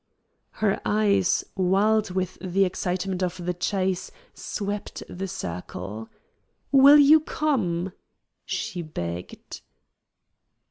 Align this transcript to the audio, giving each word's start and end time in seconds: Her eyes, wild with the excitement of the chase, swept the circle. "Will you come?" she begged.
Her 0.53 0.81
eyes, 0.83 1.43
wild 1.55 2.09
with 2.09 2.39
the 2.41 2.65
excitement 2.65 3.21
of 3.21 3.45
the 3.45 3.53
chase, 3.53 4.09
swept 4.33 5.03
the 5.07 5.27
circle. 5.27 6.09
"Will 6.71 6.97
you 6.97 7.19
come?" 7.19 7.93
she 8.43 8.81
begged. 8.81 9.61